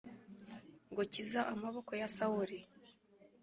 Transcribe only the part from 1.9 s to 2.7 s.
ya Sawuli